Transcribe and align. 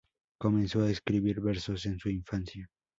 Comenzó 0.39 0.81
a 0.81 0.89
escribir 0.89 1.41
versos 1.41 1.85
en 1.85 1.99
su 1.99 2.09
infancia. 2.09 2.67